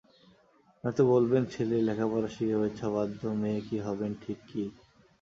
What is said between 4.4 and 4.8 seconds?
কী?